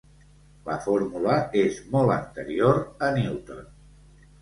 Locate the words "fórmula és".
0.85-1.79